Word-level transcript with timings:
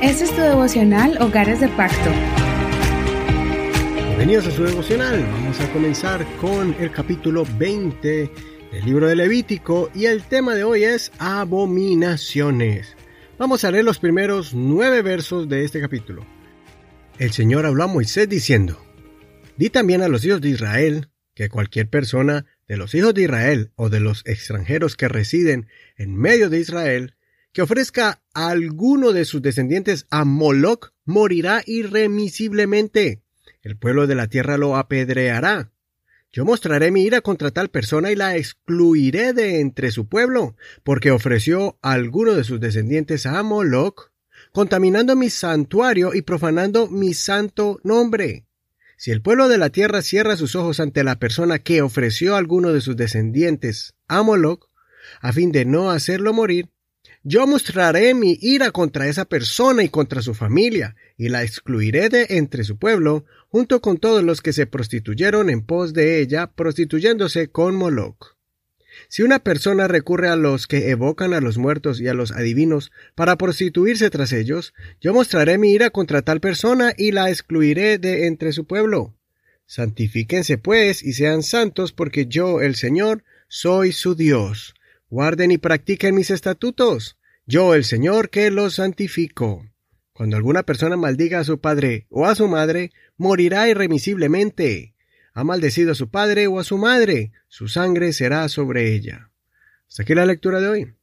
Este 0.00 0.24
es 0.24 0.30
tu 0.34 0.42
devocional 0.42 1.16
Hogares 1.20 1.60
de 1.60 1.68
Pacto. 1.68 2.10
Bienvenidos 4.06 4.46
a 4.46 4.50
su 4.50 4.64
devocional. 4.64 5.22
Vamos 5.32 5.60
a 5.60 5.72
comenzar 5.72 6.26
con 6.40 6.74
el 6.78 6.90
capítulo 6.90 7.44
20 7.58 8.30
del 8.72 8.84
libro 8.84 9.06
de 9.06 9.16
Levítico 9.16 9.90
y 9.94 10.06
el 10.06 10.22
tema 10.22 10.54
de 10.54 10.64
hoy 10.64 10.84
es 10.84 11.10
abominaciones. 11.18 12.96
Vamos 13.38 13.64
a 13.64 13.70
leer 13.70 13.84
los 13.84 13.98
primeros 13.98 14.54
nueve 14.54 15.02
versos 15.02 15.48
de 15.48 15.64
este 15.64 15.80
capítulo. 15.80 16.24
El 17.18 17.32
Señor 17.32 17.66
habló 17.66 17.84
a 17.84 17.88
Moisés 17.88 18.28
diciendo, 18.28 18.84
Di 19.56 19.70
también 19.70 20.02
a 20.02 20.08
los 20.08 20.24
hijos 20.24 20.40
de 20.40 20.50
Israel 20.50 21.08
que 21.34 21.48
cualquier 21.48 21.88
persona 21.88 22.46
de 22.68 22.76
los 22.76 22.94
hijos 22.94 23.14
de 23.14 23.22
Israel 23.22 23.72
o 23.76 23.90
de 23.90 24.00
los 24.00 24.22
extranjeros 24.26 24.96
que 24.96 25.08
residen 25.08 25.68
en 25.96 26.16
medio 26.16 26.48
de 26.48 26.60
Israel 26.60 27.13
que 27.54 27.62
ofrezca 27.62 28.20
a 28.34 28.48
alguno 28.48 29.12
de 29.12 29.24
sus 29.24 29.40
descendientes 29.40 30.06
a 30.10 30.24
Moloch 30.24 30.92
morirá 31.04 31.62
irremisiblemente. 31.64 33.22
El 33.62 33.78
pueblo 33.78 34.08
de 34.08 34.16
la 34.16 34.26
tierra 34.26 34.58
lo 34.58 34.76
apedreará. 34.76 35.70
Yo 36.32 36.44
mostraré 36.44 36.90
mi 36.90 37.04
ira 37.04 37.20
contra 37.20 37.52
tal 37.52 37.68
persona 37.68 38.10
y 38.10 38.16
la 38.16 38.36
excluiré 38.36 39.32
de 39.34 39.60
entre 39.60 39.92
su 39.92 40.08
pueblo, 40.08 40.56
porque 40.82 41.12
ofreció 41.12 41.78
a 41.80 41.92
alguno 41.92 42.34
de 42.34 42.42
sus 42.42 42.58
descendientes 42.58 43.24
a 43.24 43.40
Moloch, 43.44 44.10
contaminando 44.50 45.14
mi 45.14 45.30
santuario 45.30 46.12
y 46.12 46.22
profanando 46.22 46.88
mi 46.88 47.14
santo 47.14 47.78
nombre. 47.84 48.46
Si 48.96 49.12
el 49.12 49.22
pueblo 49.22 49.46
de 49.46 49.58
la 49.58 49.70
tierra 49.70 50.02
cierra 50.02 50.36
sus 50.36 50.56
ojos 50.56 50.80
ante 50.80 51.04
la 51.04 51.20
persona 51.20 51.60
que 51.60 51.82
ofreció 51.82 52.34
a 52.34 52.38
alguno 52.38 52.72
de 52.72 52.80
sus 52.80 52.96
descendientes 52.96 53.94
a 54.08 54.24
Moloch, 54.24 54.68
a 55.20 55.32
fin 55.32 55.52
de 55.52 55.64
no 55.64 55.92
hacerlo 55.92 56.32
morir, 56.32 56.73
yo 57.24 57.46
mostraré 57.46 58.12
mi 58.12 58.38
ira 58.42 58.70
contra 58.70 59.08
esa 59.08 59.24
persona 59.24 59.82
y 59.82 59.88
contra 59.88 60.20
su 60.20 60.34
familia, 60.34 60.94
y 61.16 61.30
la 61.30 61.42
excluiré 61.42 62.10
de 62.10 62.26
entre 62.28 62.64
su 62.64 62.76
pueblo, 62.76 63.24
junto 63.48 63.80
con 63.80 63.96
todos 63.96 64.22
los 64.22 64.42
que 64.42 64.52
se 64.52 64.66
prostituyeron 64.66 65.48
en 65.48 65.62
pos 65.62 65.94
de 65.94 66.20
ella, 66.20 66.52
prostituyéndose 66.54 67.48
con 67.48 67.76
Moloch. 67.76 68.36
Si 69.08 69.22
una 69.22 69.38
persona 69.38 69.88
recurre 69.88 70.28
a 70.28 70.36
los 70.36 70.66
que 70.66 70.90
evocan 70.90 71.32
a 71.32 71.40
los 71.40 71.56
muertos 71.56 71.98
y 71.98 72.08
a 72.08 72.14
los 72.14 72.30
adivinos 72.30 72.92
para 73.14 73.36
prostituirse 73.36 74.10
tras 74.10 74.32
ellos, 74.32 74.74
yo 75.00 75.14
mostraré 75.14 75.56
mi 75.56 75.72
ira 75.72 75.90
contra 75.90 76.22
tal 76.22 76.40
persona 76.40 76.92
y 76.96 77.12
la 77.12 77.30
excluiré 77.30 77.98
de 77.98 78.26
entre 78.26 78.52
su 78.52 78.66
pueblo. 78.66 79.14
Santifíquense 79.66 80.58
pues 80.58 81.02
y 81.02 81.14
sean 81.14 81.42
santos 81.42 81.92
porque 81.92 82.26
yo, 82.26 82.60
el 82.60 82.74
Señor, 82.74 83.24
soy 83.48 83.92
su 83.92 84.14
Dios. 84.14 84.73
Guarden 85.14 85.52
y 85.52 85.58
practiquen 85.58 86.16
mis 86.16 86.32
estatutos. 86.32 87.16
Yo, 87.46 87.76
el 87.76 87.84
Señor, 87.84 88.30
que 88.30 88.50
los 88.50 88.74
santifico. 88.74 89.64
Cuando 90.12 90.36
alguna 90.36 90.64
persona 90.64 90.96
maldiga 90.96 91.38
a 91.38 91.44
su 91.44 91.60
padre 91.60 92.08
o 92.10 92.26
a 92.26 92.34
su 92.34 92.48
madre, 92.48 92.90
morirá 93.16 93.68
irremisiblemente. 93.68 94.96
Ha 95.32 95.44
maldecido 95.44 95.92
a 95.92 95.94
su 95.94 96.10
padre 96.10 96.48
o 96.48 96.58
a 96.58 96.64
su 96.64 96.78
madre, 96.78 97.30
su 97.46 97.68
sangre 97.68 98.12
será 98.12 98.48
sobre 98.48 98.92
ella. 98.92 99.30
Hasta 99.88 100.02
aquí 100.02 100.16
la 100.16 100.26
lectura 100.26 100.60
de 100.60 100.66
hoy. 100.66 100.94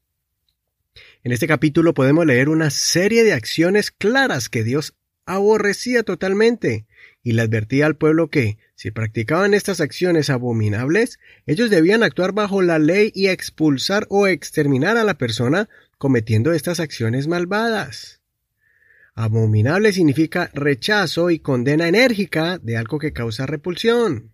En 1.23 1.31
este 1.31 1.47
capítulo 1.47 1.93
podemos 1.93 2.25
leer 2.25 2.49
una 2.49 2.69
serie 2.69 3.23
de 3.23 3.31
acciones 3.31 3.91
claras 3.91 4.49
que 4.49 4.65
Dios 4.65 4.93
aborrecía 5.25 6.03
totalmente 6.03 6.85
y 7.23 7.31
le 7.31 7.43
advertía 7.43 7.85
al 7.85 7.95
pueblo 7.95 8.29
que, 8.29 8.57
si 8.81 8.89
practicaban 8.89 9.53
estas 9.53 9.79
acciones 9.79 10.31
abominables, 10.31 11.19
ellos 11.45 11.69
debían 11.69 12.01
actuar 12.01 12.31
bajo 12.31 12.63
la 12.63 12.79
ley 12.79 13.11
y 13.13 13.27
expulsar 13.27 14.07
o 14.09 14.25
exterminar 14.25 14.97
a 14.97 15.03
la 15.03 15.19
persona 15.19 15.69
cometiendo 15.99 16.51
estas 16.51 16.79
acciones 16.79 17.27
malvadas. 17.27 18.21
Abominable 19.13 19.93
significa 19.93 20.49
rechazo 20.55 21.29
y 21.29 21.37
condena 21.37 21.87
enérgica 21.87 22.57
de 22.57 22.75
algo 22.75 22.97
que 22.97 23.13
causa 23.13 23.45
repulsión. 23.45 24.31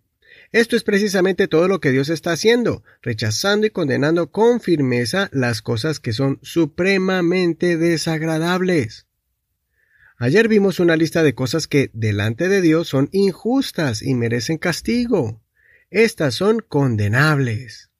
Esto 0.50 0.76
es 0.76 0.82
precisamente 0.82 1.46
todo 1.46 1.68
lo 1.68 1.78
que 1.78 1.90
Dios 1.90 2.08
está 2.08 2.32
haciendo, 2.32 2.82
rechazando 3.02 3.66
y 3.66 3.70
condenando 3.70 4.30
con 4.30 4.62
firmeza 4.62 5.28
las 5.30 5.60
cosas 5.60 6.00
que 6.00 6.14
son 6.14 6.38
supremamente 6.40 7.76
desagradables. 7.76 9.07
Ayer 10.20 10.48
vimos 10.48 10.80
una 10.80 10.96
lista 10.96 11.22
de 11.22 11.36
cosas 11.36 11.68
que 11.68 11.90
delante 11.92 12.48
de 12.48 12.60
Dios 12.60 12.88
son 12.88 13.08
injustas 13.12 14.02
y 14.02 14.14
merecen 14.14 14.58
castigo. 14.58 15.40
Estas 15.90 16.34
son 16.34 16.58
condenables. 16.58 17.92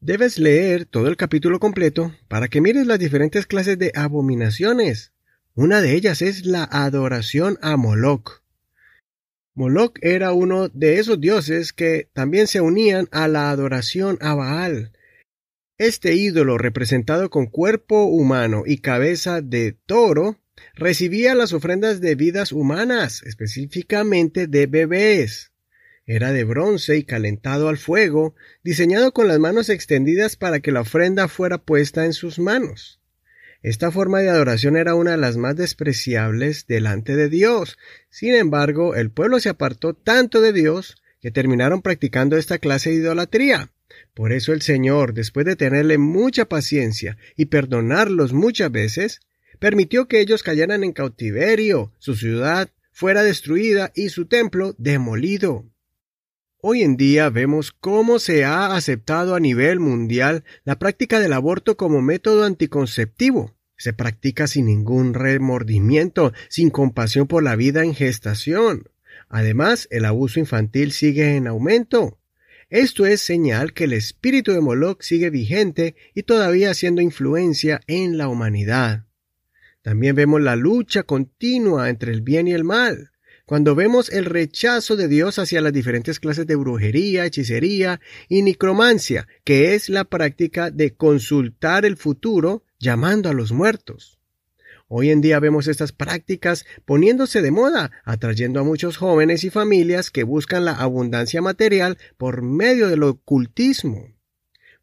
Debes 0.00 0.38
leer 0.38 0.86
todo 0.86 1.06
el 1.08 1.18
capítulo 1.18 1.60
completo 1.60 2.14
para 2.28 2.48
que 2.48 2.62
mires 2.62 2.86
las 2.86 2.98
diferentes 2.98 3.46
clases 3.46 3.78
de 3.78 3.92
abominaciones. 3.94 5.12
Una 5.54 5.82
de 5.82 5.94
ellas 5.94 6.22
es 6.22 6.46
la 6.46 6.64
adoración 6.64 7.58
a 7.60 7.76
Moloch. 7.76 8.42
Moloch 9.52 9.98
era 10.00 10.32
uno 10.32 10.70
de 10.70 10.98
esos 10.98 11.20
dioses 11.20 11.74
que 11.74 12.08
también 12.14 12.46
se 12.46 12.62
unían 12.62 13.06
a 13.12 13.28
la 13.28 13.50
adoración 13.50 14.16
a 14.22 14.34
Baal. 14.34 14.92
Este 15.76 16.14
ídolo 16.14 16.56
representado 16.56 17.28
con 17.28 17.48
cuerpo 17.48 18.04
humano 18.04 18.62
y 18.64 18.78
cabeza 18.78 19.42
de 19.42 19.72
toro 19.84 20.38
recibía 20.74 21.34
las 21.34 21.52
ofrendas 21.52 22.00
de 22.00 22.14
vidas 22.14 22.52
humanas, 22.52 23.22
específicamente 23.24 24.46
de 24.46 24.66
bebés. 24.66 25.52
Era 26.06 26.32
de 26.32 26.44
bronce 26.44 26.98
y 26.98 27.04
calentado 27.04 27.68
al 27.68 27.78
fuego, 27.78 28.34
diseñado 28.62 29.12
con 29.12 29.28
las 29.28 29.38
manos 29.38 29.68
extendidas 29.68 30.36
para 30.36 30.60
que 30.60 30.72
la 30.72 30.82
ofrenda 30.82 31.28
fuera 31.28 31.58
puesta 31.58 32.04
en 32.04 32.12
sus 32.12 32.38
manos. 32.38 33.00
Esta 33.62 33.90
forma 33.90 34.20
de 34.20 34.28
adoración 34.28 34.76
era 34.76 34.94
una 34.94 35.12
de 35.12 35.16
las 35.16 35.38
más 35.38 35.56
despreciables 35.56 36.66
delante 36.66 37.16
de 37.16 37.30
Dios. 37.30 37.78
Sin 38.10 38.34
embargo, 38.34 38.94
el 38.94 39.10
pueblo 39.10 39.40
se 39.40 39.48
apartó 39.48 39.94
tanto 39.94 40.42
de 40.42 40.52
Dios 40.52 40.96
que 41.22 41.30
terminaron 41.30 41.80
practicando 41.80 42.36
esta 42.36 42.58
clase 42.58 42.90
de 42.90 42.96
idolatría. 42.96 43.72
Por 44.12 44.32
eso 44.32 44.52
el 44.52 44.60
Señor, 44.60 45.14
después 45.14 45.46
de 45.46 45.56
tenerle 45.56 45.96
mucha 45.96 46.44
paciencia 46.44 47.16
y 47.36 47.46
perdonarlos 47.46 48.34
muchas 48.34 48.70
veces, 48.70 49.20
permitió 49.58 50.08
que 50.08 50.20
ellos 50.20 50.42
cayeran 50.42 50.84
en 50.84 50.92
cautiverio, 50.92 51.92
su 51.98 52.14
ciudad 52.14 52.70
fuera 52.92 53.22
destruida 53.22 53.92
y 53.94 54.08
su 54.08 54.26
templo 54.26 54.74
demolido. 54.78 55.64
Hoy 56.66 56.82
en 56.82 56.96
día 56.96 57.28
vemos 57.28 57.72
cómo 57.72 58.18
se 58.18 58.44
ha 58.44 58.74
aceptado 58.74 59.34
a 59.34 59.40
nivel 59.40 59.80
mundial 59.80 60.44
la 60.64 60.78
práctica 60.78 61.20
del 61.20 61.34
aborto 61.34 61.76
como 61.76 62.00
método 62.00 62.44
anticonceptivo. 62.44 63.54
Se 63.76 63.92
practica 63.92 64.46
sin 64.46 64.64
ningún 64.66 65.12
remordimiento, 65.12 66.32
sin 66.48 66.70
compasión 66.70 67.26
por 67.26 67.42
la 67.42 67.54
vida 67.54 67.84
en 67.84 67.94
gestación. 67.94 68.88
Además, 69.28 69.88
el 69.90 70.06
abuso 70.06 70.40
infantil 70.40 70.92
sigue 70.92 71.36
en 71.36 71.48
aumento. 71.48 72.18
Esto 72.70 73.04
es 73.04 73.20
señal 73.20 73.72
que 73.72 73.84
el 73.84 73.92
espíritu 73.92 74.52
de 74.52 74.60
Moloch 74.60 75.02
sigue 75.02 75.28
vigente 75.28 75.96
y 76.14 76.22
todavía 76.22 76.70
haciendo 76.70 77.02
influencia 77.02 77.80
en 77.86 78.16
la 78.16 78.28
humanidad. 78.28 79.04
También 79.84 80.16
vemos 80.16 80.40
la 80.40 80.56
lucha 80.56 81.02
continua 81.02 81.90
entre 81.90 82.10
el 82.10 82.22
bien 82.22 82.48
y 82.48 82.52
el 82.52 82.64
mal. 82.64 83.10
Cuando 83.44 83.74
vemos 83.74 84.08
el 84.08 84.24
rechazo 84.24 84.96
de 84.96 85.08
Dios 85.08 85.38
hacia 85.38 85.60
las 85.60 85.74
diferentes 85.74 86.18
clases 86.20 86.46
de 86.46 86.56
brujería, 86.56 87.26
hechicería 87.26 88.00
y 88.26 88.40
necromancia, 88.40 89.28
que 89.44 89.74
es 89.74 89.90
la 89.90 90.04
práctica 90.04 90.70
de 90.70 90.94
consultar 90.94 91.84
el 91.84 91.98
futuro 91.98 92.64
llamando 92.78 93.28
a 93.28 93.34
los 93.34 93.52
muertos. 93.52 94.18
Hoy 94.88 95.10
en 95.10 95.20
día 95.20 95.38
vemos 95.38 95.68
estas 95.68 95.92
prácticas 95.92 96.64
poniéndose 96.86 97.42
de 97.42 97.50
moda, 97.50 97.90
atrayendo 98.04 98.60
a 98.60 98.64
muchos 98.64 98.96
jóvenes 98.96 99.44
y 99.44 99.50
familias 99.50 100.10
que 100.10 100.24
buscan 100.24 100.64
la 100.64 100.72
abundancia 100.72 101.42
material 101.42 101.98
por 102.16 102.40
medio 102.40 102.88
del 102.88 103.02
ocultismo. 103.02 104.08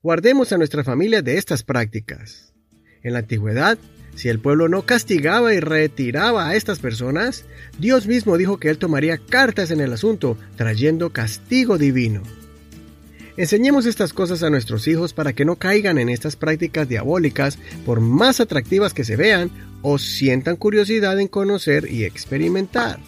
Guardemos 0.04 0.52
a 0.52 0.60
nuestra 0.60 0.84
familia 0.84 1.24
de 1.24 1.40
estas 1.40 1.64
prácticas. 1.64 2.54
En 3.02 3.14
la 3.14 3.20
antigüedad, 3.20 3.80
si 4.16 4.30
el 4.30 4.40
pueblo 4.40 4.68
no 4.68 4.84
castigaba 4.84 5.54
y 5.54 5.60
retiraba 5.60 6.48
a 6.48 6.56
estas 6.56 6.80
personas, 6.80 7.46
Dios 7.80 8.08
mismo 8.08 8.38
dijo 8.38 8.58
que 8.58 8.70
Él 8.70 8.78
tomaría 8.78 9.18
cartas 9.18 9.72
en 9.72 9.80
el 9.80 9.94
asunto, 9.94 10.38
trayendo 10.56 11.12
castigo 11.12 11.78
divino. 11.78 12.22
Enseñemos 13.38 13.86
estas 13.86 14.14
cosas 14.14 14.44
a 14.44 14.50
nuestros 14.50 14.88
hijos 14.88 15.14
para 15.14 15.34
que 15.34 15.46
no 15.46 15.56
caigan 15.56 15.98
en 15.98 16.10
estas 16.10 16.36
prácticas 16.36 16.88
diabólicas, 16.88 17.58
por 17.86 18.02
más 18.02 18.40
atractivas 18.40 18.94
que 18.94 19.06
se 19.06 19.16
vean, 19.16 19.50
o 19.82 19.98
sientan 19.98 20.58
curiosidad 20.58 21.20
en 21.20 21.28
conocer 21.28 21.90
y 21.90 22.04
experimentar. 22.04 23.00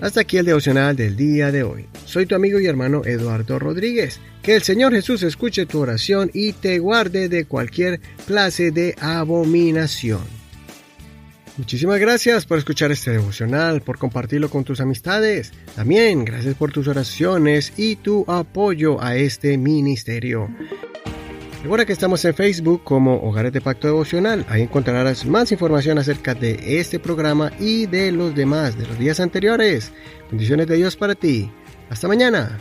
Hasta 0.00 0.20
aquí 0.20 0.36
el 0.36 0.46
devocional 0.46 0.94
del 0.94 1.16
día 1.16 1.50
de 1.50 1.64
hoy. 1.64 1.86
Soy 2.04 2.26
tu 2.26 2.36
amigo 2.36 2.60
y 2.60 2.66
hermano 2.66 3.02
Eduardo 3.04 3.58
Rodríguez. 3.58 4.20
Que 4.42 4.54
el 4.54 4.62
Señor 4.62 4.92
Jesús 4.92 5.24
escuche 5.24 5.66
tu 5.66 5.80
oración 5.80 6.30
y 6.32 6.52
te 6.52 6.78
guarde 6.78 7.28
de 7.28 7.46
cualquier 7.46 8.00
clase 8.26 8.70
de 8.70 8.94
abominación. 9.00 10.20
Muchísimas 11.56 11.98
gracias 11.98 12.46
por 12.46 12.58
escuchar 12.58 12.92
este 12.92 13.10
devocional, 13.10 13.82
por 13.82 13.98
compartirlo 13.98 14.48
con 14.48 14.62
tus 14.62 14.80
amistades. 14.80 15.52
También 15.74 16.24
gracias 16.24 16.54
por 16.54 16.70
tus 16.70 16.86
oraciones 16.86 17.72
y 17.76 17.96
tu 17.96 18.24
apoyo 18.28 19.02
a 19.02 19.16
este 19.16 19.58
ministerio. 19.58 20.48
Recuerda 21.62 21.86
que 21.86 21.92
estamos 21.92 22.24
en 22.24 22.34
Facebook 22.34 22.82
como 22.84 23.16
Hogares 23.16 23.52
de 23.52 23.60
Pacto 23.60 23.88
Devocional. 23.88 24.46
Ahí 24.48 24.62
encontrarás 24.62 25.26
más 25.26 25.50
información 25.50 25.98
acerca 25.98 26.34
de 26.34 26.78
este 26.78 27.00
programa 27.00 27.50
y 27.58 27.86
de 27.86 28.12
los 28.12 28.34
demás, 28.34 28.78
de 28.78 28.86
los 28.86 28.96
días 28.96 29.18
anteriores. 29.18 29.92
Bendiciones 30.30 30.68
de 30.68 30.76
Dios 30.76 30.96
para 30.96 31.16
ti. 31.16 31.50
Hasta 31.90 32.06
mañana. 32.06 32.58